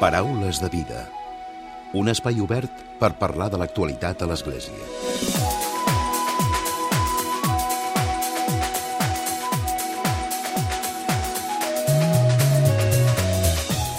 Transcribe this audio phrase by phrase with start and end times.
[0.00, 1.04] Paraules de vida.
[1.94, 4.74] Un espai obert per parlar de l'actualitat a l'Església.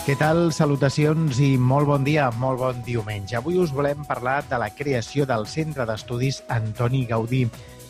[0.06, 0.52] Què tal?
[0.54, 3.40] Salutacions i molt bon dia, molt bon diumenge.
[3.40, 7.46] Avui us volem parlar de la creació del Centre d'Estudis Antoni Gaudí.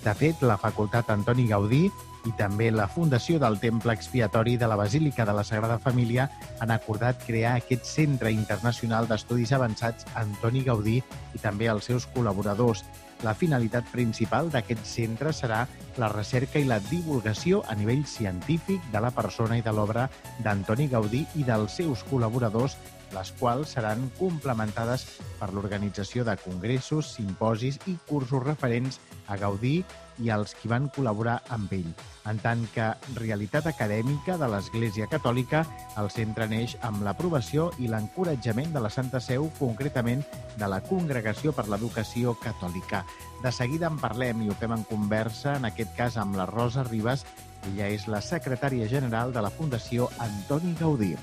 [0.05, 1.87] De fet, la Facultat Antoni Gaudí
[2.29, 6.27] i també la Fundació del Temple Expiatori de la Basílica de la Sagrada Família
[6.61, 12.83] han acordat crear aquest Centre Internacional d'Estudis Avançats Antoni Gaudí i també els seus col·laboradors.
[13.25, 15.63] La finalitat principal d'aquest centre serà
[15.97, 20.05] la recerca i la divulgació a nivell científic de la persona i de l'obra
[20.45, 22.77] d'Antoni Gaudí i dels seus col·laboradors
[23.15, 25.05] les quals seran complementades
[25.39, 29.79] per l'organització de congressos, simposis i cursos referents a Gaudí
[30.23, 31.89] i als qui van col·laborar amb ell.
[32.29, 35.65] En tant que realitat acadèmica de l'Església Catòlica,
[35.99, 40.23] el centre neix amb l'aprovació i l'encoratjament de la Santa Seu, concretament
[40.57, 43.03] de la Congregació per l'Educació Catòlica.
[43.43, 46.85] De seguida en parlem i ho fem en conversa, en aquest cas amb la Rosa
[46.87, 47.25] Ribas,
[47.65, 51.15] ella és la secretària general de la Fundació Antoni Gaudí.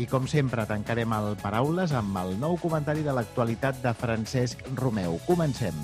[0.00, 5.18] I com sempre, tancarem el Paraules amb el nou comentari de l'actualitat de Francesc Romeu.
[5.26, 5.76] Comencem.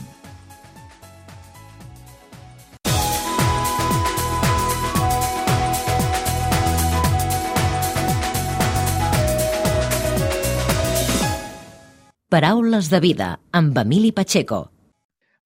[12.29, 13.27] Paraules de vida,
[13.57, 14.59] amb Emili Pacheco.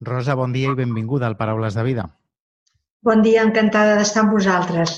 [0.03, 2.03] Rosa, bon dia i benvinguda al Paraules de vida.
[3.07, 4.97] Bon dia, encantada d'estar amb vosaltres.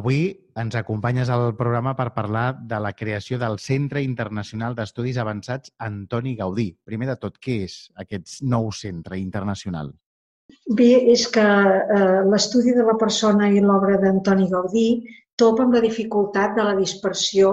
[0.00, 0.22] Avui
[0.56, 6.32] ens acompanyes al programa per parlar de la creació del Centre Internacional d'Estudis Avançats Antoni
[6.40, 6.70] Gaudí.
[6.88, 9.92] Primer de tot, què és aquest nou centre internacional?
[10.72, 14.88] Bé, és que eh, l'estudi de la persona i l'obra d'Antoni Gaudí
[15.40, 17.50] topa amb la dificultat de la dispersió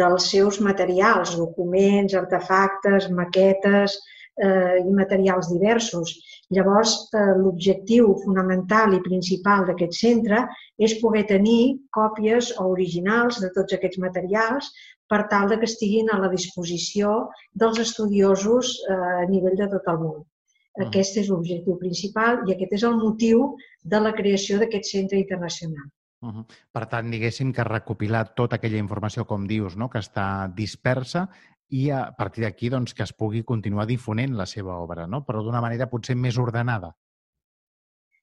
[0.00, 6.12] dels seus materials, documents, artefactes, maquetes eh, i materials diversos.
[6.54, 10.44] Llavors, eh, l'objectiu fonamental i principal d'aquest centre
[10.78, 14.70] és poder tenir còpies o originals de tots aquests materials
[15.10, 17.18] per tal de que estiguin a la disposició
[17.54, 20.22] dels estudiosos eh, a nivell de tot el món.
[20.22, 20.86] Mm.
[20.86, 23.52] Aquest és l'objectiu principal i aquest és el motiu
[23.82, 25.86] de la creació d'aquest centre internacional.
[26.26, 26.44] Uh -huh.
[26.72, 29.88] Per tant, diguéssim que recopilar tota aquella informació, com dius, no?
[29.88, 31.28] que està dispersa
[31.68, 35.24] i a partir d'aquí doncs, que es pugui continuar difonent la seva obra, no?
[35.24, 36.96] però d'una manera potser més ordenada.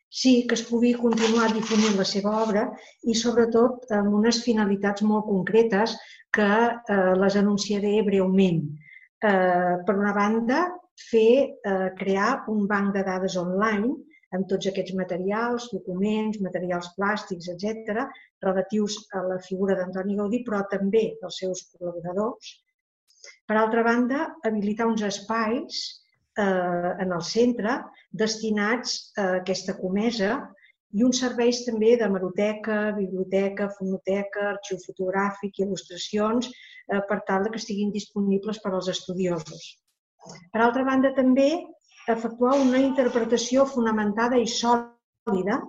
[0.09, 2.67] Sí, que es pugui continuar difonint la seva obra
[3.03, 5.95] i sobretot amb unes finalitats molt concretes
[6.31, 6.49] que
[6.93, 8.61] eh, les anunciaré breument.
[9.23, 10.67] Eh, per una banda,
[11.09, 13.95] fer eh, crear un banc de dades online
[14.38, 18.05] amb tots aquests materials, documents, materials plàstics, etc.,
[18.45, 22.55] relatius a la figura d'Antoni Gaudí, però també dels seus col·laboradors.
[23.47, 25.83] Per altra banda, habilitar uns espais
[26.38, 27.77] eh, en el centre
[28.23, 30.35] destinats a aquesta comesa
[30.94, 37.61] i uns serveis també de maroteca, biblioteca, fonoteca, arxiu fotogràfic, il·lustracions, eh, per tal que
[37.61, 39.71] estiguin disponibles per als estudiosos.
[40.53, 41.50] Per altra banda, també
[42.11, 45.59] efectuar una interpretació fonamentada i sòlida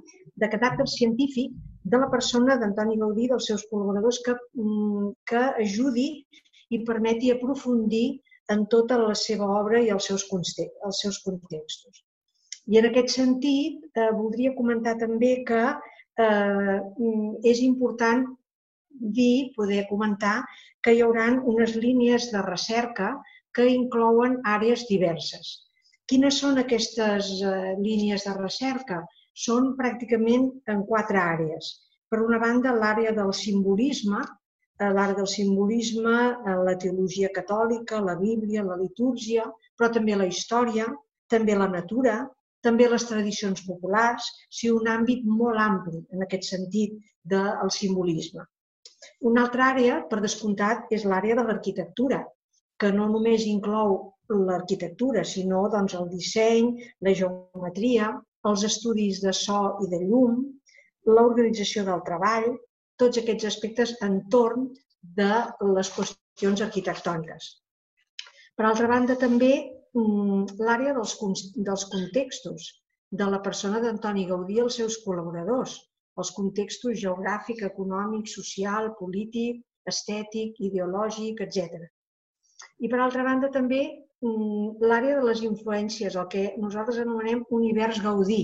[0.43, 1.53] de caràcter científic
[1.85, 6.09] de la persona d'Antoni Gaudí, dels seus col·laboradors, que, mm, que ajudi
[6.71, 12.05] i permeti aprofundir en tota la seva obra i els seus, els seus contextos.
[12.67, 15.65] I en aquest sentit, eh, voldria comentar també que
[16.17, 16.81] eh,
[17.45, 18.25] és important
[18.91, 20.45] dir, poder comentar,
[20.83, 23.15] que hi haurà unes línies de recerca
[23.53, 25.64] que inclouen àrees diverses.
[26.13, 29.01] Quines són aquestes eh, línies de recerca?
[29.45, 31.71] Són pràcticament en quatre àrees.
[32.13, 38.19] Per una banda, l'àrea del simbolisme, eh, l'àrea del simbolisme, eh, la teologia catòlica, la
[38.21, 39.49] Bíblia, la litúrgia,
[39.79, 40.91] però també la història,
[41.35, 42.19] també la natura,
[42.69, 44.29] també les tradicions populars,
[44.59, 47.01] si un àmbit molt ampli en aquest sentit
[47.33, 48.45] del simbolisme.
[49.31, 52.21] Una altra àrea, per descomptat, és l'àrea de l'arquitectura,
[52.81, 56.71] que no només inclou l'arquitectura, sinó doncs, el disseny,
[57.05, 58.13] la geometria,
[58.49, 60.41] els estudis de so i de llum,
[61.09, 62.49] l'organització del treball,
[63.01, 64.71] tots aquests aspectes entorn
[65.19, 65.33] de
[65.77, 67.51] les qüestions arquitectòniques.
[68.57, 71.17] Per altra banda, també mm, l'àrea dels,
[71.69, 72.71] dels contextos
[73.11, 75.77] de la persona d'Antoni Gaudí i els seus col·laboradors,
[76.19, 79.61] els contextos geogràfic, econòmic, social, polític,
[79.91, 81.85] estètic, ideològic, etc.
[82.81, 83.83] I per altra banda també
[84.25, 88.43] l'àrea de les influències, el que nosaltres anomenem univers Gaudí.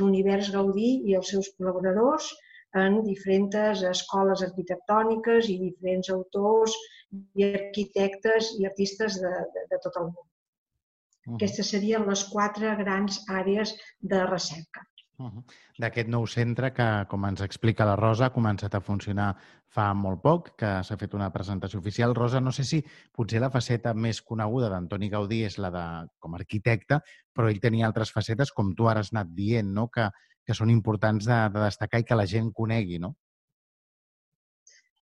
[0.00, 2.28] L'univers Gaudí i els seus col·laboradors,
[2.76, 6.74] en diferents escoles arquitectòniques i diferents autors
[7.40, 10.26] i arquitectes i artistes de, de, de tot el món.
[11.36, 13.74] Aquestes serien les quatre grans àrees
[14.12, 14.84] de recerca.
[15.82, 19.28] D'aquest nou centre que, com ens explica la Rosa, ha començat a funcionar
[19.74, 22.14] fa molt poc, que s'ha fet una presentació oficial.
[22.14, 22.78] Rosa, no sé si
[23.16, 25.84] potser la faceta més coneguda d'Antoni Gaudí és la de
[26.22, 27.00] com a arquitecte,
[27.34, 29.88] però ell tenia altres facetes, com tu ara has anat dient, no?
[29.94, 30.06] que,
[30.46, 33.16] que són importants de, de destacar i que la gent conegui, no?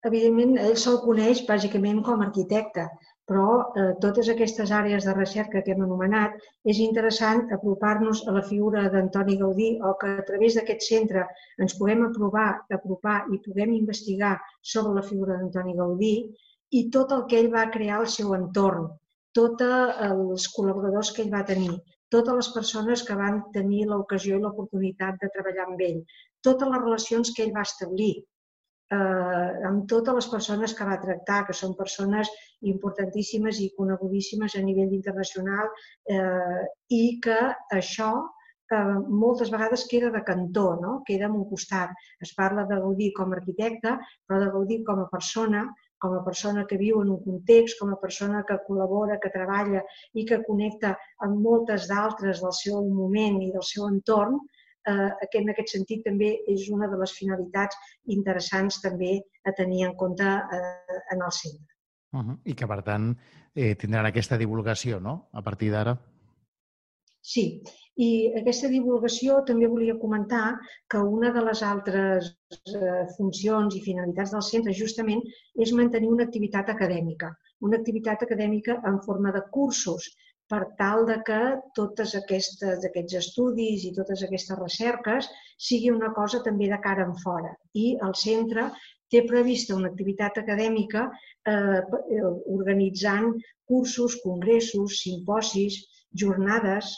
[0.07, 2.89] Evidentment, ell se'l coneix bàsicament com a arquitecte,
[3.27, 6.35] però eh, totes aquestes àrees de recerca que hem anomenat,
[6.73, 11.25] és interessant apropar-nos a la figura d'Antoni Gaudí o que a través d'aquest centre
[11.65, 14.37] ens puguem aprovar, apropar i puguem investigar
[14.73, 16.13] sobre la figura d'Antoni Gaudí
[16.79, 18.87] i tot el que ell va crear al seu entorn,
[19.35, 19.67] tots
[20.07, 21.75] els col·laboradors que ell va tenir,
[22.15, 26.01] totes les persones que van tenir l'ocasió i l'oportunitat de treballar amb ell,
[26.47, 28.13] totes les relacions que ell va establir,
[28.91, 32.31] eh, amb totes les persones que va tractar, que són persones
[32.71, 35.69] importantíssimes i conegudíssimes a nivell internacional
[36.09, 36.63] eh,
[36.95, 37.39] i que
[37.75, 38.11] això
[38.71, 41.01] eh, moltes vegades queda de cantó, no?
[41.07, 41.91] queda en un costat.
[42.21, 45.67] Es parla de Gaudí com a arquitecte, però de Gaudí com a persona,
[45.99, 49.81] com a persona que viu en un context, com a persona que col·labora, que treballa
[50.13, 50.93] i que connecta
[51.25, 54.37] amb moltes d'altres del seu moment i del seu entorn,
[54.87, 57.77] eh, que en aquest sentit també és una de les finalitats
[58.17, 61.73] interessants també a tenir en compte eh, en el centre.
[62.13, 62.37] Uh -huh.
[62.45, 63.15] I que, per tant,
[63.55, 65.97] eh, tindran aquesta divulgació, no?, a partir d'ara.
[67.21, 67.61] Sí,
[67.97, 68.07] i
[68.39, 74.45] aquesta divulgació també volia comentar que una de les altres eh, funcions i finalitats del
[74.49, 75.23] centre justament
[75.65, 77.31] és mantenir una activitat acadèmica,
[77.67, 80.11] una activitat acadèmica en forma de cursos
[80.51, 81.39] per tal de que
[81.77, 85.27] totes aquestes, aquests estudis i totes aquestes recerques
[85.69, 87.51] sigui una cosa també de cara en fora.
[87.75, 88.69] I el centre
[89.11, 91.07] té prevista una activitat acadèmica
[91.51, 91.81] eh,
[92.55, 93.33] organitzant
[93.67, 95.81] cursos, congressos, simposis,
[96.23, 96.93] jornades,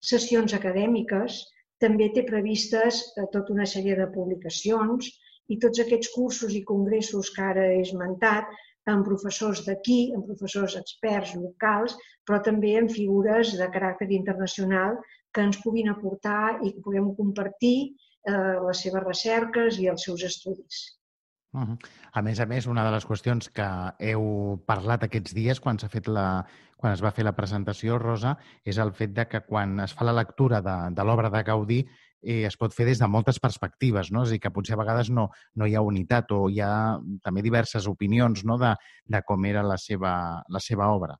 [0.00, 1.42] sessions acadèmiques,
[1.84, 5.12] també té previstes eh, tota una sèrie de publicacions
[5.52, 8.48] i tots aquests cursos i congressos que ara he esmentat
[8.92, 11.96] amb professors d'aquí, amb professors experts locals,
[12.26, 14.98] però també amb figures de caràcter internacional
[15.34, 20.24] que ens puguin aportar i que puguem compartir eh, les seves recerques i els seus
[20.30, 20.84] estudis.
[21.56, 21.78] Uh -huh.
[22.12, 23.68] A més a més, una de les qüestions que
[23.98, 26.44] heu parlat aquests dies quan s'ha fet la,
[26.76, 30.04] quan es va fer la presentació, Rosa, és el fet de que quan es fa
[30.04, 31.78] la lectura de, de l'obra de Gaudí
[32.22, 34.22] eh, es pot fer des de moltes perspectives, no?
[34.22, 36.98] És a dir, que potser a vegades no, no hi ha unitat o hi ha
[37.22, 38.58] també diverses opinions no?
[38.58, 38.74] de,
[39.06, 41.16] de com era la seva, la seva obra.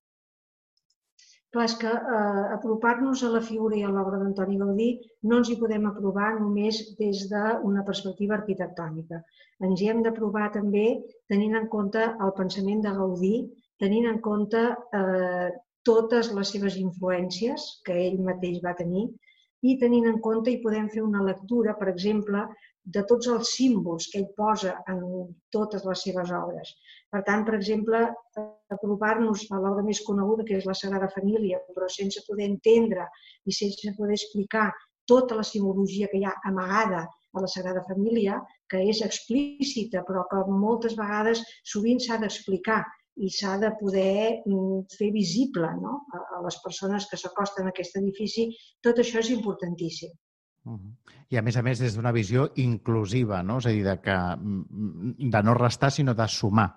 [1.55, 4.89] Clar, és que eh, apropar-nos a la figura i a l'obra d'Antoni Gaudí
[5.31, 9.21] no ens hi podem aprovar només des d'una perspectiva arquitectònica.
[9.69, 10.87] Ens hi hem d'aprovar també
[11.33, 13.37] tenint en compte el pensament de Gaudí,
[13.85, 14.65] tenint en compte
[15.01, 15.49] eh,
[15.87, 19.07] totes les seves influències que ell mateix va tenir,
[19.63, 22.43] i tenint en compte i podem fer una lectura, per exemple,
[22.95, 25.01] de tots els símbols que ell posa en
[25.55, 26.73] totes les seves obres.
[27.11, 28.03] Per tant, per exemple,
[28.77, 33.07] apropar-nos a l'obra més coneguda, que és la Sagrada Família, però sense poder entendre
[33.47, 34.69] i sense poder explicar
[35.07, 38.39] tota la simbologia que hi ha amagada a la Sagrada Família,
[38.71, 41.43] que és explícita, però que moltes vegades
[41.73, 42.81] sovint s'ha d'explicar
[43.27, 46.01] i s'ha de poder mm, fer visible no?
[46.15, 48.51] a, a les persones que s'acosten a aquest edifici.
[48.85, 50.13] Tot això és importantíssim.
[51.31, 53.59] I a més a més des d'una visió inclusiva, no?
[53.63, 56.69] És a dir, de, que, mm, de no restar sinó de sumar.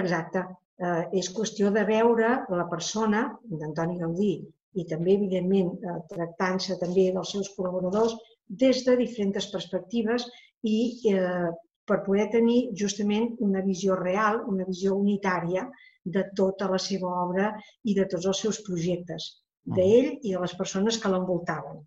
[0.00, 0.44] Exacte.
[0.74, 4.32] Eh, és qüestió de veure la persona d'Antoni Gaudí
[4.74, 8.16] i també, evidentment, eh, tractant-se també dels seus col·laboradors
[8.48, 10.26] des de diferents perspectives
[10.62, 10.78] i
[11.12, 11.52] eh,
[11.86, 15.68] per poder tenir justament una visió real, una visió unitària
[16.04, 17.50] de tota la seva obra
[17.84, 19.30] i de tots els seus projectes,
[19.64, 21.84] d'ell i de les persones que l'envoltaven.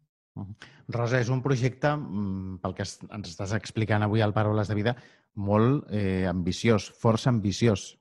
[0.94, 4.96] Rosa, és un projecte, mm, pel que ens estàs explicant avui al Paraules de Vida,
[5.36, 7.94] molt eh, ambiciós, força ambiciós.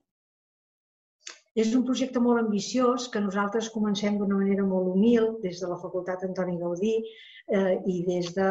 [1.57, 5.79] És un projecte molt ambiciós que nosaltres comencem d'una manera molt humil des de la
[5.81, 8.49] Facultat Antoni Gaudí eh, i des de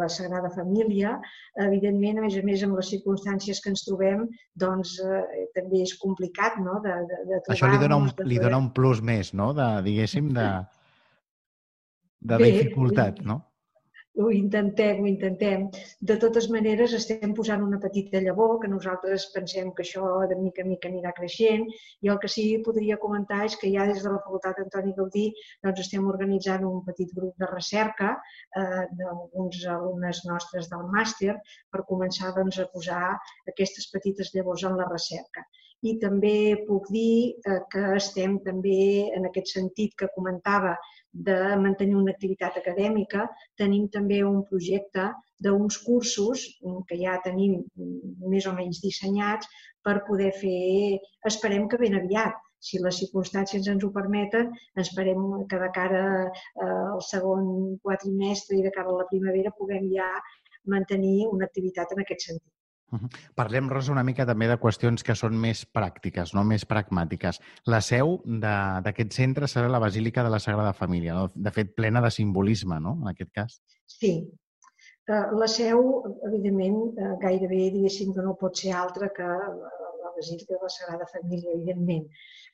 [0.00, 1.18] la Sagrada Família.
[1.66, 4.24] Evidentment, a més a més, amb les circumstàncies que ens trobem,
[4.64, 6.78] doncs eh, també és complicat no?
[6.84, 7.58] de, de, de trobar...
[7.58, 9.52] Això li dona un, li dona un plus més, no?
[9.58, 10.48] De, diguéssim, de,
[12.22, 13.40] de Bé, dificultat, no?
[14.14, 15.62] ho intentem, ho intentem.
[16.10, 20.62] De totes maneres, estem posant una petita llavor que nosaltres pensem que això de mica
[20.64, 21.64] en mica anirà creixent
[22.04, 25.24] i el que sí podria comentar és que ja des de la Facultat Antoni Gaudí
[25.64, 31.38] doncs, estem organitzant un petit grup de recerca eh, d'alguns alumnes nostres del màster
[31.72, 33.02] per començar doncs, a posar
[33.54, 35.48] aquestes petites llavors en la recerca
[35.88, 36.36] i també
[36.68, 40.76] puc dir eh, que estem també en aquest sentit que comentava
[41.12, 43.26] de mantenir una activitat acadèmica,
[43.60, 45.10] tenim també un projecte
[45.44, 46.44] d'uns cursos
[46.88, 47.58] que ja tenim
[48.32, 49.50] més o menys dissenyats
[49.84, 54.52] per poder fer, esperem que ben aviat, si les circumstàncies ens ho permeten,
[54.84, 59.90] esperem que de cara eh, al segon quatrimestre i de cara a la primavera puguem
[59.96, 60.08] ja
[60.74, 62.52] mantenir una activitat en aquest sentit.
[63.38, 67.40] Parlem, Rosa, una mica també de qüestions que són més pràctiques, no més pragmàtiques.
[67.72, 71.30] La seu d'aquest centre serà la Basílica de la Sagrada Família, no?
[71.34, 73.58] de fet, plena de simbolisme, no?, en aquest cas.
[73.86, 74.12] Sí.
[75.08, 75.80] Eh, la seu,
[76.28, 81.08] evidentment, eh, gairebé diguéssim que no pot ser altra que la Basílica de la Sagrada
[81.10, 82.06] Família, evidentment.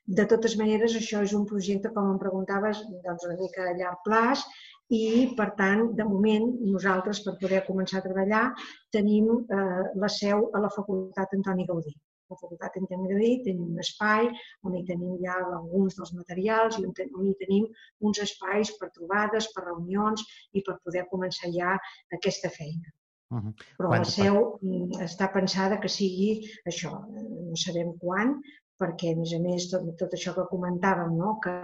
[0.08, 4.00] De totes maneres, això és un projecte, com em preguntaves, doncs una mica a llarg
[4.06, 4.46] plaç
[4.88, 5.00] i,
[5.36, 8.44] per tant, de moment, nosaltres, per poder començar a treballar,
[8.94, 11.92] tenim eh, la seu a la Facultat Antoni Gaudí.
[12.32, 14.30] La Facultat Antoni Gaudí tenim un espai
[14.64, 17.66] on hi tenim ja alguns dels materials i on hi tenim
[18.00, 21.76] uns espais per trobades, per reunions i per poder començar ja
[22.20, 22.94] aquesta feina.
[23.28, 23.52] Uh -huh.
[23.76, 28.40] Però la seu mm, està pensada que sigui això, no sabem quan,
[28.80, 31.36] perquè, a més a més, tot, tot això que comentàvem, no?
[31.44, 31.54] que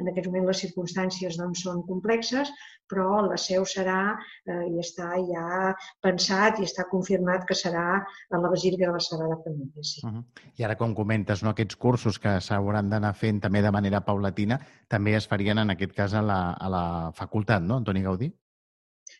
[0.00, 2.52] en aquest moment les circumstàncies doncs, són complexes,
[2.88, 4.00] però la seu serà,
[4.48, 5.72] eh, i està ja
[6.04, 9.82] pensat i està confirmat que serà a la Basílica de la Sagrada Família.
[9.82, 10.00] Sí.
[10.04, 10.24] Uh -huh.
[10.56, 14.60] I ara, com comentes, no, aquests cursos que s'hauran d'anar fent també de manera paulatina,
[14.88, 18.32] també es farien en aquest cas a la, a la facultat, no, Antoni Gaudí?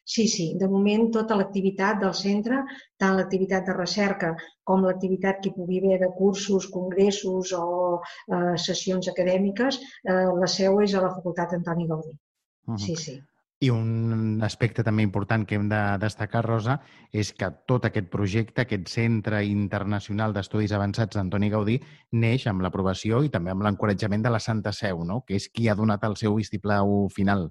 [0.08, 2.62] Sí, sí, de moment tota l'activitat del centre,
[3.02, 4.30] tant l'activitat de recerca
[4.70, 7.66] com l'activitat que hi pugui haver de cursos, congressos o
[8.00, 12.14] eh, sessions acadèmiques, eh, la seu és a la Facultat Antoni Gaudí.
[12.14, 12.78] Uh -huh.
[12.86, 13.18] Sí, sí.
[13.60, 16.80] I un aspecte també important que hem de destacar, Rosa,
[17.12, 21.80] és que tot aquest projecte, aquest Centre Internacional d'Estudis Avançats d'Antoni Gaudí,
[22.12, 25.24] neix amb l'aprovació i també amb l'encoratjament de la Santa Seu, no?
[25.26, 27.50] que és qui ha donat el seu vistiplau final.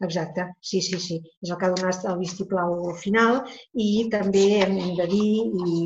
[0.00, 1.16] Exacte, sí, sí, sí.
[1.42, 3.40] És el que ha donat el vistiplau final
[3.84, 5.30] i també hem de dir,
[5.66, 5.80] i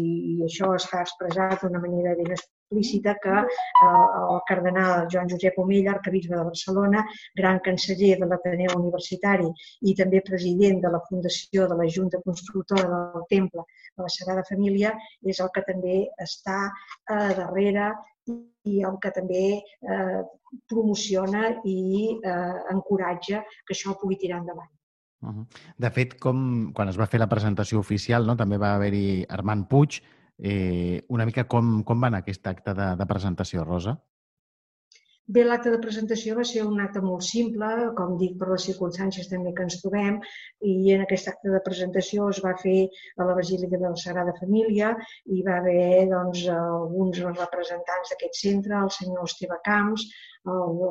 [0.47, 6.37] això està expressat d'una manera ben explícita, que eh, el cardenal Joan Josep Omella, arcabisbe
[6.37, 7.07] de Barcelona,
[7.41, 9.49] gran canceller de l'Ateneu Universitari
[9.89, 13.65] i també president de la Fundació de la Junta Constructora del Temple
[13.97, 14.93] de la Sagrada Família,
[15.25, 17.95] és el que també està eh, darrere
[18.29, 20.23] i el que també eh,
[20.71, 21.79] promociona i
[22.15, 24.71] eh, encoratja que això pugui tirar endavant.
[25.23, 25.47] Uh -huh.
[25.79, 29.69] De fet, com quan es va fer la presentació oficial, no, també va haver-hi Armand
[29.69, 30.03] Puig.
[30.39, 34.01] Eh, una mica com, com va anar aquest acte de, de presentació, Rosa?
[35.35, 39.31] Bé, l'acte de presentació va ser un acte molt simple, com dic, per les circumstàncies
[39.31, 40.19] també que ens trobem,
[40.71, 42.75] i en aquest acte de presentació es va fer
[43.17, 44.91] a la Basílica de la Sagrada Família
[45.37, 50.05] i va haver doncs, alguns representants d'aquest centre, el senyor Esteve Camps,
[50.57, 50.85] el,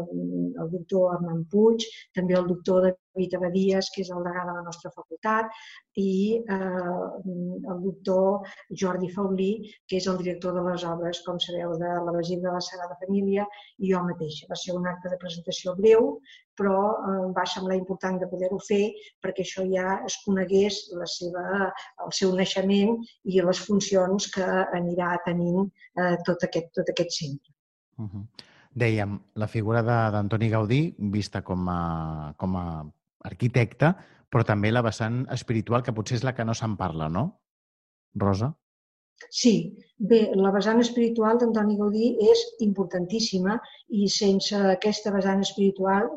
[0.63, 1.85] el doctor Armand Puig,
[2.17, 5.49] també el doctor David Abadies, que és el degà de la nostra facultat,
[5.99, 6.91] i eh,
[7.31, 8.47] el doctor
[8.83, 9.51] Jordi Faulí,
[9.87, 12.99] que és el director de les obres, com sabeu, de la Basílica de la Sagrada
[13.03, 13.47] Família,
[13.79, 14.47] i jo mateixa.
[14.51, 16.13] Va ser un acte de presentació breu,
[16.59, 18.83] però eh, va semblar important de poder-ho fer
[19.23, 21.71] perquè això ja es conegués la seva,
[22.05, 24.47] el seu naixement i les funcions que
[24.79, 27.53] anirà tenint eh, tot, aquest, tot aquest centre.
[27.99, 28.25] Uh -huh.
[28.71, 32.65] Dèiem, la figura d'Antoni Gaudí, vista com a, com a
[33.27, 33.93] arquitecte,
[34.31, 37.25] però també la vessant espiritual, que potser és la que no se'n parla, no?
[38.21, 38.53] Rosa?
[39.29, 39.53] Sí,
[40.11, 43.57] bé, la vessant espiritual d'Antoni Gaudí és importantíssima
[44.01, 46.09] i sense aquesta vessant espiritual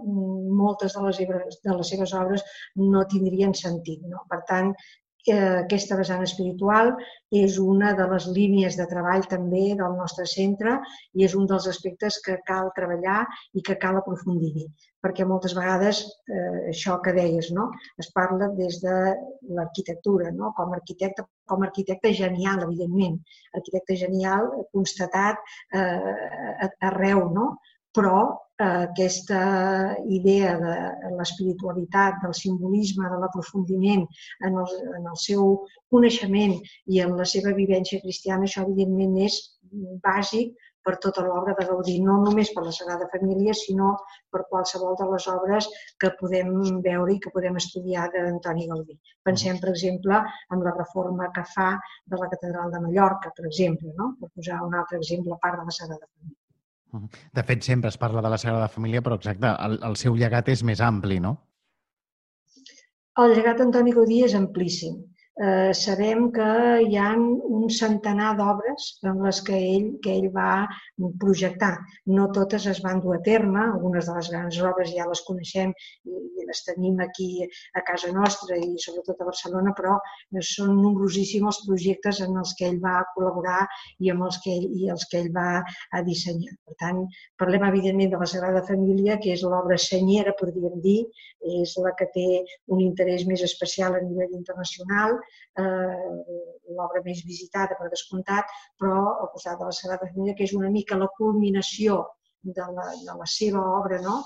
[0.60, 1.20] moltes de les,
[1.66, 2.46] de les seves obres
[2.80, 4.00] no tindrien sentit.
[4.08, 4.24] No?
[4.30, 4.72] Per tant,
[5.32, 6.90] aquesta vessant espiritual
[7.32, 10.74] és una de les línies de treball també del nostre centre
[11.14, 14.66] i és un dels aspectes que cal treballar i que cal aprofundir-hi.
[15.04, 17.70] Perquè moltes vegades eh, això que deies, no?
[18.00, 18.96] es parla des de
[19.56, 20.52] l'arquitectura, no?
[20.56, 23.18] com a arquitecte, com a arquitecte genial, evidentment.
[23.54, 25.40] Arquitecte genial constatat
[25.72, 27.54] eh, arreu, no?
[27.96, 28.18] Però
[28.58, 29.40] eh, aquesta
[30.18, 30.74] idea de
[31.18, 34.04] l'espiritualitat, del simbolisme, de l'aprofundiment
[34.48, 35.56] en, el, en el seu
[35.94, 36.58] coneixement
[36.90, 39.40] i en la seva vivència cristiana, això evidentment és
[40.04, 43.94] bàsic per tota l'obra de Gaudí, no només per la Sagrada Família, sinó
[44.34, 45.68] per qualsevol de les obres
[46.02, 46.52] que podem
[46.84, 48.98] veure i que podem estudiar d'Antoni Gaudí.
[49.30, 50.20] Pensem, per exemple,
[50.52, 51.70] en la reforma que fa
[52.04, 54.12] de la Catedral de Mallorca, per exemple, no?
[54.20, 56.43] per posar un altre exemple part de la Sagrada Família.
[57.34, 60.50] De fet, sempre es parla de la Sagrada Família, però exacte, el, el seu llegat
[60.54, 61.36] és més ampli, no?
[63.22, 64.96] El llegat d'Antoni Gaudí és amplíssim
[65.42, 66.48] eh, sabem que
[66.86, 70.66] hi ha un centenar d'obres en les que ell, que ell va
[71.20, 71.72] projectar.
[72.06, 75.72] No totes es van dur a terme, algunes de les grans obres ja les coneixem
[76.04, 77.28] i, les tenim aquí
[77.74, 79.96] a casa nostra i sobretot a Barcelona, però
[80.54, 83.64] són numerosíssims els projectes en els que ell va col·laborar
[84.04, 86.54] i amb els que i els que ell va a dissenyar.
[86.68, 87.02] Per tant,
[87.40, 91.00] parlem evidentment de la Sagrada Família, que és l'obra senyera, podríem dir,
[91.62, 92.28] és la que té
[92.72, 96.08] un interès més especial a nivell internacional, eh,
[96.78, 100.70] l'obra més visitada, per descomptat, però al costat de la Sagrada Família, que és una
[100.70, 102.02] mica la culminació
[102.42, 104.22] de la, de la seva obra, no?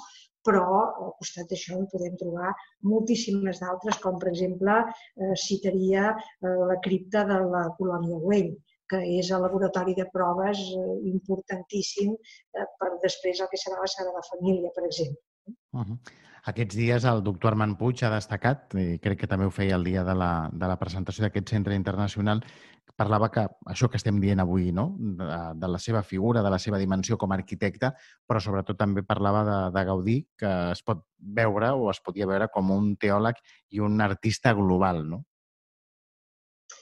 [0.48, 0.64] però
[1.04, 2.52] al costat d'això en podem trobar
[2.92, 8.54] moltíssimes d'altres, com per exemple eh, citaria eh, la cripta de la colònia Güell,
[8.88, 13.90] que és el laboratori de proves eh, importantíssim eh, per després el que serà la
[13.96, 15.22] Sagrada Família, per exemple.
[15.76, 15.98] Uh -huh.
[16.46, 19.84] Aquests dies el doctor Armand Puig ha destacat, i crec que també ho feia el
[19.84, 22.42] dia de la, de la presentació d'aquest centre internacional,
[22.98, 24.88] parlava que això que estem dient avui, no?
[24.98, 25.26] de,
[25.62, 27.92] de la seva figura, de la seva dimensió com a arquitecte,
[28.26, 31.04] però sobretot també parlava de, de Gaudí, que es pot
[31.40, 33.38] veure o es podia veure com un teòleg
[33.70, 35.22] i un artista global, no?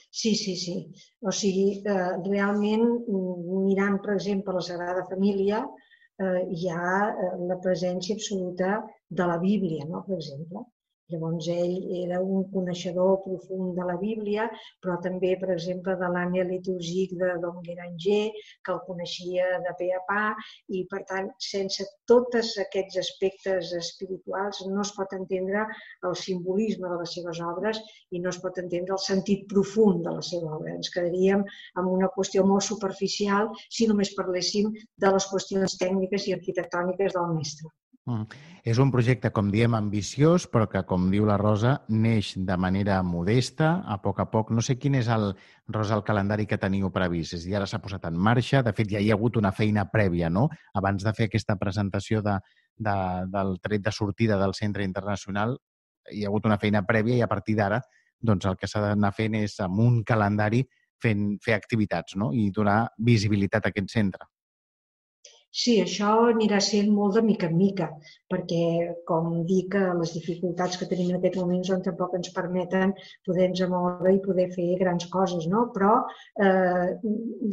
[0.09, 0.77] Sí, sí, sí.
[1.21, 2.87] O sigui, eh, realment,
[3.67, 5.61] mirant, per exemple, la Sagrada Família,
[6.17, 10.03] eh, hi ha eh, la presència absoluta de la Bíblia, no?
[10.07, 10.65] per exemple.
[11.11, 14.47] Llavors ell era un coneixedor profund de la Bíblia,
[14.83, 18.25] però també, per exemple, de l'ànea litúrgic de Don Guéranger,
[18.65, 20.25] que el coneixia de pe a pa,
[20.79, 25.63] i per tant, sense tots aquests aspectes espirituals no es pot entendre
[26.11, 30.17] el simbolisme de les seves obres i no es pot entendre el sentit profund de
[30.19, 30.75] la seva obra.
[30.75, 31.47] Ens quedaríem
[31.79, 37.35] amb una qüestió molt superficial si només parléssim de les qüestions tècniques i arquitectòniques del
[37.39, 37.77] mestre.
[38.07, 38.23] Mm.
[38.67, 43.01] És un projecte, com diem, ambiciós, però que, com diu la Rosa, neix de manera
[43.03, 44.51] modesta, a poc a poc.
[44.55, 45.29] No sé quin és el,
[45.75, 47.35] Rosa, el calendari que teniu previst.
[47.35, 48.63] És a dir, ara s'ha posat en marxa.
[48.63, 50.47] De fet, ja hi ha hagut una feina prèvia, no?
[50.73, 52.39] Abans de fer aquesta presentació de,
[52.77, 52.97] de,
[53.33, 55.57] del tret de sortida del centre internacional,
[56.11, 57.81] hi ha hagut una feina prèvia i a partir d'ara
[58.19, 60.63] doncs el que s'ha d'anar fent és amb un calendari
[61.03, 62.31] fent, fer activitats no?
[62.33, 64.25] i donar visibilitat a aquest centre.
[65.55, 67.85] Sí, això anirà sent molt de mica en mica,
[68.29, 68.59] perquè,
[69.07, 72.93] com dic, les dificultats que tenim en aquest moment són tampoc ens permeten
[73.25, 75.63] poder-nos moure i poder fer grans coses, no?
[75.77, 75.93] Però,
[76.45, 76.91] eh,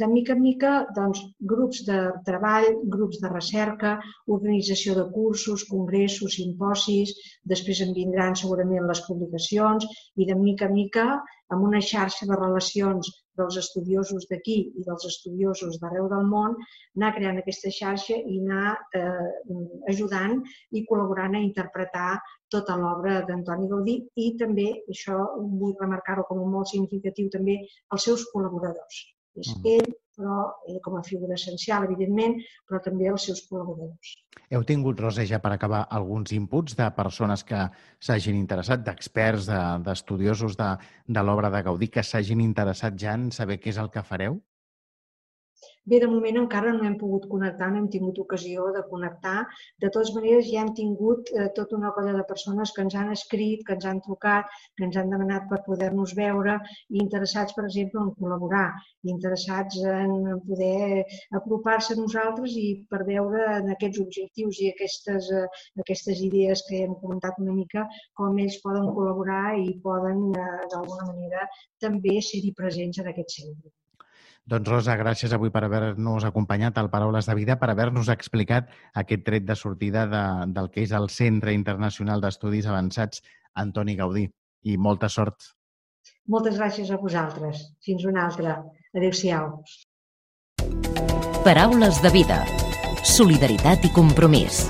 [0.03, 3.95] de mica en mica, doncs, grups de treball, grups de recerca,
[4.27, 7.15] organització de cursos, congressos, simposis,
[7.55, 11.07] després en vindran segurament les publicacions i de mica en mica,
[11.49, 16.55] amb una xarxa de relacions dels estudiosos d'aquí i dels estudiosos d'arreu del món,
[16.97, 19.33] anar creant aquesta xarxa i anar eh,
[19.91, 20.39] ajudant
[20.71, 22.13] i col·laborant a interpretar
[22.55, 25.19] tota l'obra d'Antoni Gaudí i també, això
[25.59, 29.03] vull remarcar-ho com a molt significatiu, també els seus col·laboradors.
[29.35, 29.75] És mm.
[29.75, 30.37] ell, però
[30.71, 34.15] ell com a figura essencial, evidentment, però també els seus col·laboradors.
[34.49, 37.61] Heu tingut, Rosa, ja per acabar, alguns inputs de persones que
[38.07, 39.49] s'hagin interessat, d'experts,
[39.85, 40.73] d'estudiosos de,
[41.07, 44.39] de l'obra de Gaudí, que s'hagin interessat ja en saber què és el que fareu?
[45.91, 49.33] Bé, de moment encara no hem pogut connectar, no hem tingut ocasió de connectar.
[49.83, 53.11] De totes maneres, ja hem tingut eh, tota una colla de persones que ens han
[53.15, 56.55] escrit, que ens han trucat, que ens han demanat per poder-nos veure
[56.95, 58.63] i interessats, per exemple, en col·laborar,
[59.13, 60.17] interessats en
[60.49, 61.05] poder
[61.41, 65.45] apropar-se a nosaltres i per veure en aquests objectius i aquestes, eh,
[65.85, 67.85] aquestes idees que hem comentat una mica,
[68.17, 71.45] com ells poden col·laborar i poden, eh, d'alguna manera,
[71.87, 73.77] també ser-hi presents en aquest centre.
[74.45, 78.69] Doncs Rosa, gràcies avui per haver-nos acompanyat al Paraules de Vida, per haver-nos explicat
[79.01, 80.21] aquest tret de sortida de,
[80.53, 83.25] del que és el Centre Internacional d'Estudis Avançats
[83.57, 84.27] Antoni Gaudí.
[84.69, 85.49] I molta sort.
[86.29, 87.65] Moltes gràcies a vosaltres.
[87.85, 88.59] Fins una altra.
[88.93, 89.61] Adéu-siau.
[91.45, 92.41] Paraules de Vida.
[93.17, 94.67] Solidaritat i compromís.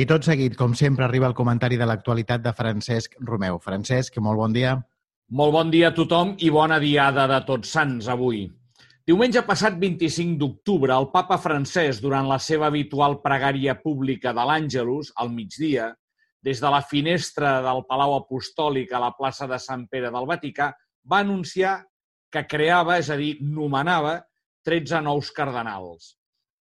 [0.00, 3.58] I tot seguit, com sempre, arriba el comentari de l'actualitat de Francesc Romeu.
[3.60, 4.70] Francesc, molt bon dia.
[5.36, 8.46] Molt bon dia a tothom i bona diada de tots sants avui.
[9.04, 15.10] Diumenge passat 25 d'octubre, el papa francès, durant la seva habitual pregària pública de l'Àngelus,
[15.20, 15.90] al migdia,
[16.40, 20.70] des de la finestra del Palau Apostòlic a la plaça de Sant Pere del Vaticà,
[21.04, 21.74] va anunciar
[22.32, 24.16] que creava, és a dir, nomenava
[24.64, 26.14] 13 nous cardenals.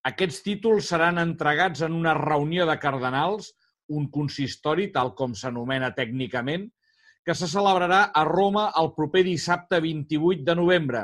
[0.07, 3.51] Aquests títols seran entregats en una reunió de cardenals,
[3.91, 6.69] un consistori, tal com s'anomena tècnicament,
[7.25, 11.01] que se celebrarà a Roma el proper dissabte 28 de novembre.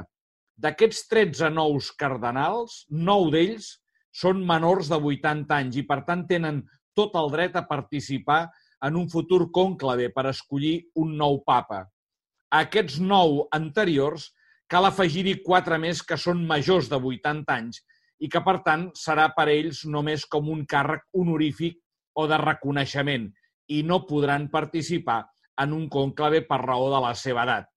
[0.55, 3.67] D'aquests 13 nous cardenals, 9 d'ells
[4.15, 6.63] són menors de 80 anys i, per tant, tenen
[6.95, 8.45] tot el dret a participar
[8.87, 11.83] en un futur cònclave per escollir un nou papa.
[12.55, 14.29] A aquests nou anteriors
[14.71, 17.83] cal afegir-hi quatre més que són majors de 80 anys
[18.19, 21.79] i que, per tant, serà per ells només com un càrrec honorífic
[22.15, 23.29] o de reconeixement
[23.75, 25.23] i no podran participar
[25.61, 27.67] en un conclave per raó de la seva edat.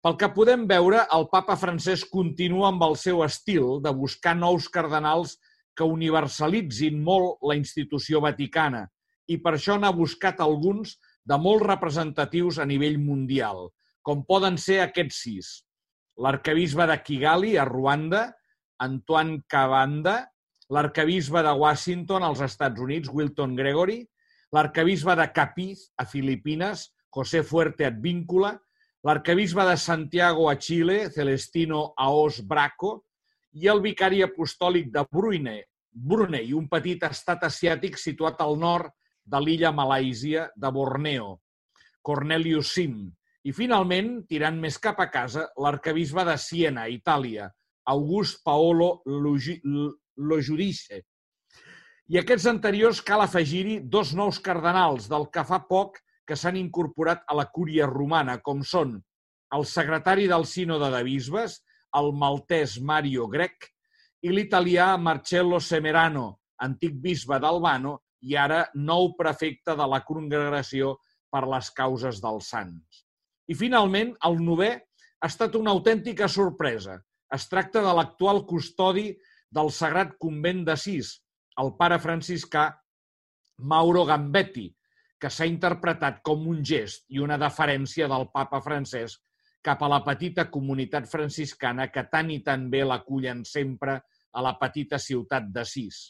[0.00, 4.68] Pel que podem veure, el papa francès continua amb el seu estil de buscar nous
[4.72, 5.36] cardenals
[5.76, 8.86] que universalitzin molt la institució vaticana
[9.30, 10.96] i per això n'ha buscat alguns
[11.28, 13.68] de molt representatius a nivell mundial,
[14.02, 15.50] com poden ser aquests sis.
[16.16, 18.24] L'arcabisbe de Kigali, a Ruanda,
[18.80, 20.30] Antoine Cavanda,
[20.70, 24.00] l'arcabisbe de Washington als Estats Units, Wilton Gregory,
[24.52, 28.54] l'arcabisbe de Capiz, a Filipines, José Fuerte Advíncula,
[29.04, 33.04] l'arcabisbe de Santiago a Xile, Celestino Aos Braco,
[33.52, 38.92] i el vicari apostòlic de Brunei, Brunei, un petit estat asiàtic situat al nord
[39.26, 41.40] de l'illa Malàisia de Borneo,
[42.02, 43.08] Cornelius Sim.
[43.42, 47.48] I, finalment, tirant més cap a casa, l'arcabisbe de Siena, Itàlia,
[47.88, 51.00] August Paolo Lojudice.
[52.10, 57.22] I aquests anteriors cal afegir-hi dos nous cardenals del que fa poc que s'han incorporat
[57.26, 58.98] a la cúria romana, com són
[59.54, 61.60] el secretari del sínode de bisbes,
[61.98, 63.66] el maltès Mario Grec,
[64.22, 70.96] i l'italià Marcello Semerano, antic bisbe d'Albano i ara nou prefecte de la congregació
[71.32, 73.04] per les causes dels sants.
[73.50, 77.00] I finalment, el novè ha estat una autèntica sorpresa.
[77.34, 79.10] Es tracta de l'actual custodi
[79.54, 81.14] del Sagrat Convent d'Assís,
[81.62, 82.68] el pare franciscà
[83.70, 84.66] Mauro Gambetti,
[85.20, 89.18] que s'ha interpretat com un gest i una deferència del papa francès
[89.62, 93.98] cap a la petita comunitat franciscana que tant i tan bé l'acullen sempre
[94.32, 96.00] a la petita ciutat d'Assís.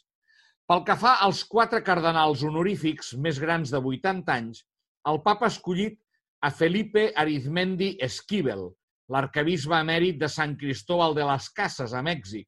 [0.71, 4.63] Pel que fa als quatre cardenals honorífics més grans de 80 anys,
[5.11, 5.99] el papa ha escollit
[6.47, 8.69] a Felipe Arizmendi Esquivel,
[9.11, 12.47] l'arcabisbe emèrit de Sant Cristóbal de les Cases, a Mèxic,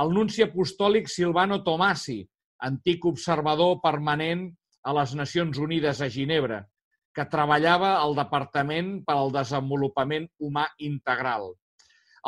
[0.00, 2.22] el nunci apostòlic Silvano Tomasi,
[2.64, 4.48] antic observador permanent
[4.86, 6.62] a les Nacions Unides a Ginebra,
[7.14, 11.50] que treballava al Departament per al Desenvolupament Humà Integral.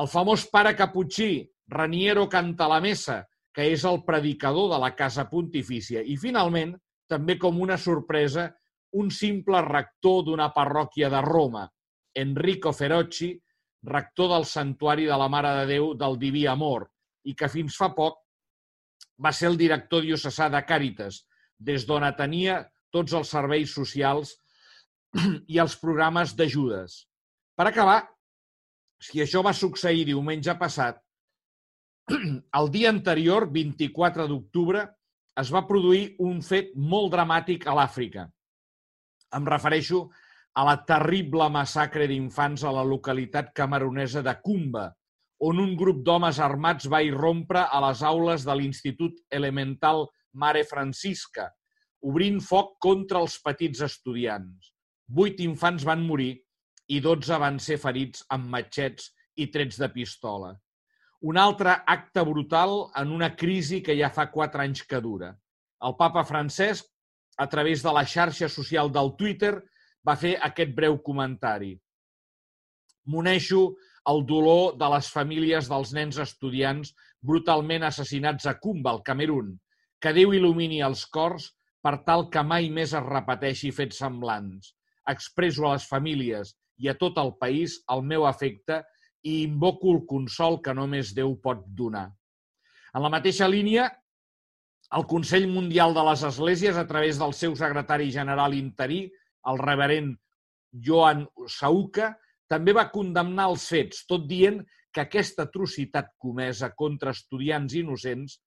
[0.00, 3.20] El famós pare caputxí, Raniero Cantalamessa,
[3.54, 6.02] que és el predicador de la Casa Pontifícia.
[6.02, 6.74] I, finalment,
[7.10, 8.48] també com una sorpresa,
[8.98, 11.68] un simple rector d'una parròquia de Roma,
[12.14, 13.32] Enrico Ferocci,
[13.86, 16.88] rector del Santuari de la Mare de Déu del Diví Amor
[17.24, 18.18] i que fins fa poc
[19.20, 21.24] va ser el director diocesà de Càritas,
[21.58, 22.62] des d'on atenia
[22.92, 24.34] tots els serveis socials
[25.52, 27.04] i els programes d'ajudes.
[27.56, 28.00] Per acabar,
[29.00, 31.00] si això va succeir diumenge passat,
[32.60, 34.86] el dia anterior, 24 d'octubre,
[35.40, 38.26] es va produir un fet molt dramàtic a l'Àfrica.
[39.36, 44.88] Em refereixo a la terrible massacre d'infants a la localitat camerunesa de Kumba,
[45.40, 51.48] on un grup d'homes armats va irrompre a les aules de l'Institut Elemental Mare Francisca,
[52.02, 54.72] obrint foc contra els petits estudiants.
[55.08, 56.34] Vuit infants van morir
[56.90, 59.10] i dotze van ser ferits amb matxets
[59.40, 60.52] i trets de pistola.
[61.20, 65.34] Un altre acte brutal en una crisi que ja fa quatre anys que dura.
[65.84, 66.86] El papa Francesc,
[67.40, 69.54] a través de la xarxa social del Twitter,
[70.06, 71.74] va fer aquest breu comentari.
[73.10, 73.62] M'uneixo
[74.10, 79.56] el dolor de les famílies dels nens estudiants brutalment assassinats a Kumba, al Camerún.
[80.00, 81.50] Que Déu il·lumini els cors
[81.84, 84.72] per tal que mai més es repeteixi fets semblants.
[85.08, 88.80] Expreso a les famílies i a tot el país el meu afecte
[89.22, 92.08] i invoco el consol que només Déu pot donar.
[92.94, 93.90] En la mateixa línia,
[94.96, 99.04] el Consell Mundial de les Esglésies, a través del seu secretari general interí,
[99.48, 100.12] el reverent
[100.86, 102.12] Joan Sauca,
[102.50, 104.60] també va condemnar els fets, tot dient
[104.92, 108.40] que aquesta atrocitat comesa contra estudiants innocents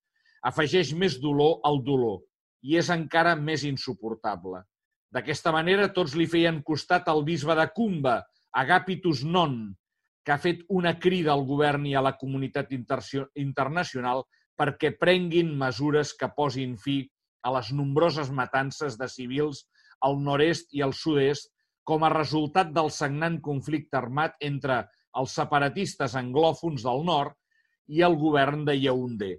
[0.44, 2.20] afegeix més dolor al dolor
[2.68, 4.62] i és encara més insuportable.
[5.14, 8.18] D'aquesta manera, tots li feien costat al bisbe de Cumba,
[8.60, 9.74] Agapitus Non,
[10.24, 14.24] que ha fet una crida al govern i a la comunitat internacional
[14.60, 17.02] perquè prenguin mesures que posin fi
[17.44, 19.66] a les nombroses matances de civils
[20.08, 21.52] al nord-est i al sud-est
[21.88, 24.84] com a resultat del sagnant conflicte armat entre
[25.20, 27.36] els separatistes anglòfons del nord
[27.94, 29.34] i el govern de Yaoundé.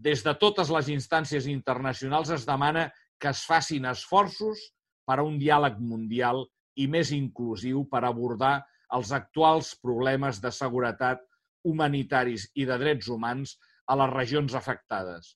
[0.00, 2.88] Des de totes les instàncies internacionals es demana
[3.20, 4.62] que es facin esforços
[5.04, 6.46] per a un diàleg mundial
[6.80, 8.60] i més inclusiu per abordar
[8.96, 11.20] els actuals problemes de seguretat
[11.66, 15.34] humanitaris i de drets humans a les regions afectades.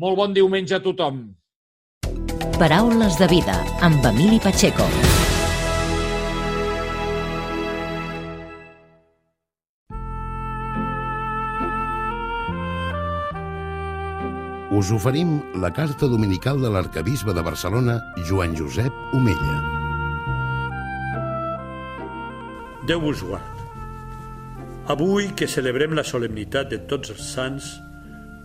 [0.00, 1.28] Molt bon diumenge a tothom!
[2.58, 4.84] Paraules de vida amb Emili Pacheco.
[14.72, 19.58] Us oferim la carta dominical de l'arcabisbe de Barcelona, Joan Josep Omella.
[22.88, 23.62] Déu vos guard.
[24.90, 27.70] Avui que celebrem la solemnitat de tots els sants,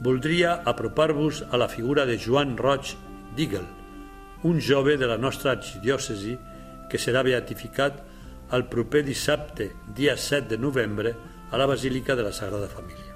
[0.06, 2.94] voldria apropar-vos a la figura de Joan Roig
[3.38, 3.66] Dígel,
[4.44, 6.38] un jove de la nostra arxidiòcesi
[6.92, 8.04] que serà beatificat
[8.54, 11.16] el proper dissabte, dia 7 de novembre,
[11.52, 13.16] a la Basílica de la Sagrada Família.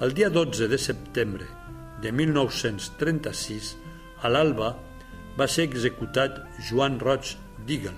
[0.00, 1.46] El dia 12 de setembre
[2.02, 3.76] de 1936,
[4.22, 4.74] a l'Alba,
[5.38, 7.36] va ser executat Joan Roig
[7.66, 7.94] Dígel.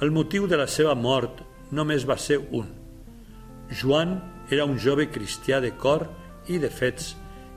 [0.00, 2.68] El motiu de la seva mort només va ser un.
[3.72, 6.06] Joan era un jove cristià de cor
[6.46, 7.14] i de fets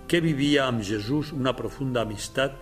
[0.10, 2.56] que vivia amb Jesús una profunda amistat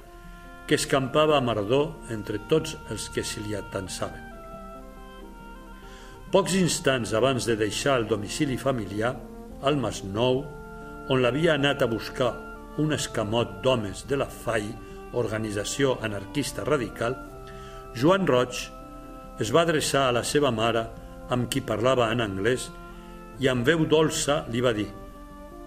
[0.67, 4.23] que escampava a mardó entre tots els que se li atansaven.
[6.31, 9.15] Pocs instants abans de deixar el domicili familiar,
[9.63, 10.43] al Nou,
[11.09, 12.33] on l'havia anat a buscar
[12.77, 14.67] un escamot d'homes de la FAI,
[15.13, 17.15] organització anarquista radical,
[17.95, 18.59] Joan Roig
[19.39, 20.83] es va adreçar a la seva mare,
[21.29, 22.69] amb qui parlava en anglès,
[23.39, 24.89] i amb veu dolça li va dir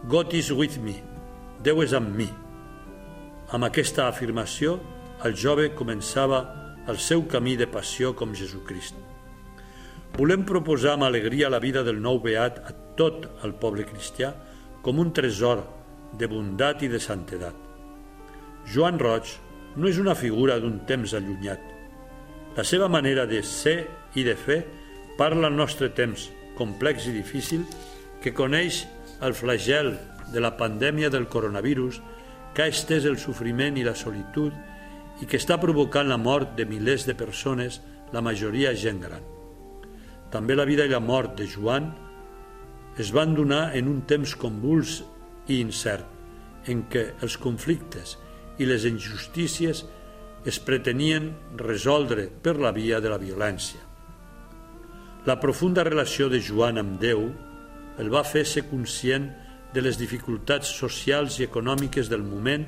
[0.08, 1.00] God is with me,
[1.60, 2.28] Déu és amb mi.
[3.50, 4.76] Amb aquesta afirmació,
[5.26, 6.38] el jove començava
[6.86, 8.94] el seu camí de passió com Jesucrist.
[10.14, 14.30] Volem proposar amb alegria la vida del nou beat a tot el poble cristià
[14.86, 15.64] com un tresor
[16.20, 17.56] de bondat i de santedat.
[18.70, 19.34] Joan Roig
[19.74, 21.66] no és una figura d'un temps allunyat.
[22.54, 23.80] La seva manera de ser
[24.14, 24.60] i de fer
[25.18, 27.66] parla al nostre temps, complex i difícil,
[28.22, 28.84] que coneix
[29.26, 29.96] el flagel
[30.30, 31.98] de la pandèmia del coronavirus
[32.54, 34.54] que ha estès el sofriment i la solitud
[35.20, 37.80] i que està provocant la mort de milers de persones,
[38.12, 39.22] la majoria gent gran.
[40.30, 41.90] També la vida i la mort de Joan
[42.98, 45.00] es van donar en un temps convuls
[45.48, 46.06] i incert,
[46.68, 48.16] en què els conflictes
[48.60, 49.84] i les injustícies
[50.48, 53.80] es pretenien resoldre per la via de la violència.
[55.26, 57.26] La profunda relació de Joan amb Déu
[58.00, 62.66] el va fer ser conscient de les dificultats socials i econòmiques del moment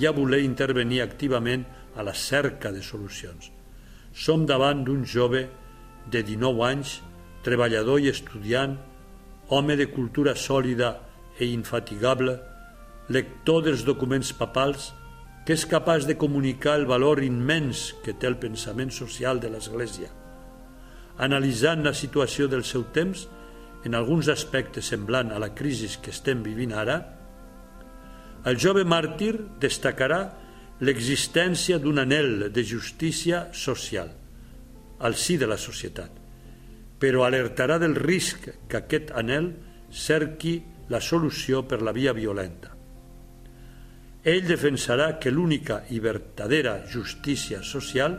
[0.00, 3.50] i a voler intervenir activament a la cerca de solucions.
[4.16, 5.44] Som davant d'un jove
[6.08, 6.98] de 19 anys,
[7.44, 8.78] treballador i estudiant,
[9.52, 10.94] home de cultura sòlida
[11.38, 12.38] e infatigable,
[13.08, 14.92] lector dels documents papals,
[15.44, 20.10] que és capaç de comunicar el valor immens que té el pensament social de l'Església.
[21.18, 23.26] Analitzant la situació del seu temps,
[23.84, 26.98] en alguns aspectes semblant a la crisi que estem vivint ara,
[28.48, 30.20] el jove màrtir destacarà
[30.80, 34.10] l'existència d'un anel de justícia social
[34.98, 36.10] al si de la societat,
[36.98, 39.52] però alertarà del risc que aquest anel
[39.90, 42.74] cerqui la solució per la via violenta.
[44.24, 48.16] Ell defensarà que l'única i verdadera justícia social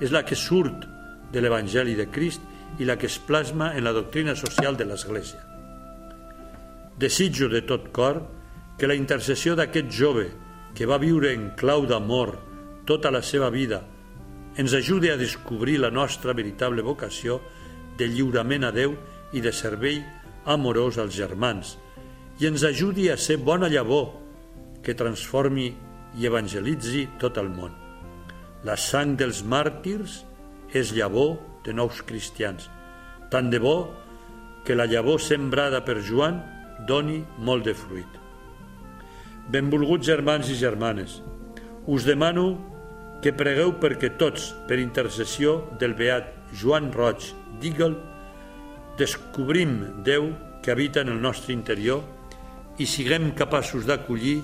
[0.00, 0.86] és la que surt
[1.32, 2.42] de l'Evangeli de Crist
[2.78, 5.40] i la que es plasma en la doctrina social de l'Església.
[7.00, 8.22] Desitjo de tot cor
[8.78, 10.28] que la intercessió d'aquest jove
[10.76, 12.36] que va viure en clau d'amor
[12.88, 13.82] tota la seva vida
[14.56, 17.40] ens ajude a descobrir la nostra veritable vocació
[17.98, 18.96] de lliurament a Déu
[19.32, 20.00] i de servei
[20.44, 21.76] amorós als germans,
[22.40, 24.14] i ens ajudi a ser bona llavor
[24.82, 25.68] que transformi
[26.18, 27.74] i evangelitzi tot el món.
[28.64, 30.22] La sang dels màrtirs
[30.76, 31.36] és llavor
[31.70, 32.66] de nous cristians,
[33.30, 33.76] tant de bo
[34.66, 36.42] que la llavor sembrada per Joan
[36.86, 38.18] doni molt de fruit.
[39.50, 41.20] Benvolguts germans i germanes,
[41.86, 42.52] us demano
[43.22, 47.30] que pregueu perquè tots, per intercessió del beat Joan Roig
[47.62, 47.96] Dígel,
[48.98, 52.02] descobrim Déu que habita en el nostre interior
[52.80, 54.40] i siguem capaços d'acollir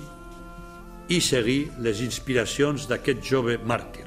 [1.13, 4.06] i seguir les inspiracions d'aquest jove màrtir.